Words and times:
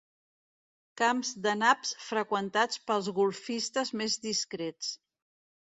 Camps 1.01 1.33
de 1.43 1.53
naps 1.59 1.93
freqüentats 2.05 2.81
pels 2.87 3.13
golfistes 3.21 3.97
més 4.03 4.21
discrets. 4.29 4.91